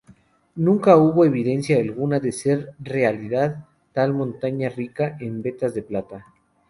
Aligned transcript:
Nunca 0.55 0.97
hubo 0.97 1.25
evidencia 1.25 1.77
alguna 1.77 2.19
de 2.19 2.31
ser 2.31 2.71
realidad 2.79 3.67
tal 3.93 4.15
montaña 4.15 4.67
rica 4.69 5.15
en 5.19 5.43
vetas 5.43 5.75
de 5.75 5.83
plata. 5.83 6.25